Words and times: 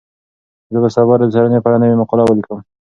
زه 0.71 0.77
به 0.83 0.89
سبا 0.95 1.15
د 1.17 1.21
رسنیو 1.27 1.63
په 1.63 1.67
اړه 1.69 1.77
نوې 1.83 1.95
مقاله 2.01 2.23
ولیکم. 2.25 2.59